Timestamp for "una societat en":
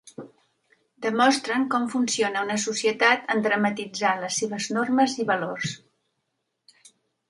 2.47-3.47